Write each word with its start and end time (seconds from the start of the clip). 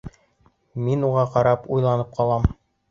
Мин 0.87 1.05
уға 1.11 1.27
ҡарап 1.37 1.71
уйланып 1.77 2.19
ҡалам. 2.21 2.55